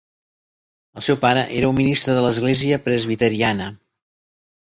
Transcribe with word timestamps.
El 1.01 1.05
seu 1.07 1.17
pare 1.25 1.43
era 1.59 1.69
un 1.73 1.77
ministre 1.81 2.15
de 2.19 2.23
l'Església 2.27 2.79
Presbiteriana. 2.87 3.67